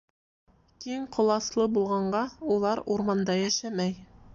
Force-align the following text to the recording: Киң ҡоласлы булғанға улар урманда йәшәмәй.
Киң 0.85 1.03
ҡоласлы 1.17 1.67
булғанға 1.77 2.25
улар 2.59 2.87
урманда 2.97 3.41
йәшәмәй. 3.47 4.01